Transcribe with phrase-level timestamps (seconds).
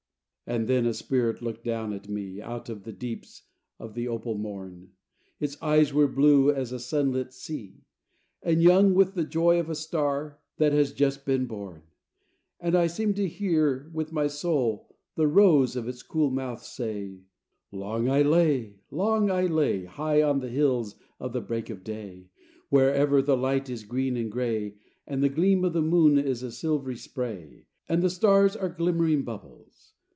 [0.47, 3.43] V And then a spirit looked down at me Out of the deeps
[3.79, 4.91] of the opal morn:
[5.39, 7.85] Its eyes were blue as a sunlit sea,
[8.43, 11.83] And young with the joy of a star that has just been born:
[12.59, 17.21] And I seemed to hear, with my soul, the rose of its cool mouth say:
[17.71, 22.27] "Long I lay, long I lay, High on the Hills of the Break of Day,
[22.67, 24.75] Where ever the light is green and gray,
[25.07, 29.21] And the gleam of the moon is a silvery spray, And the stars are glimmering
[29.23, 29.93] bubbles.